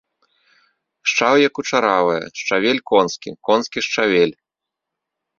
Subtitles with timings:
[1.09, 4.33] Шчаўе кучаравае, шчавель конскі, конскі шчавель.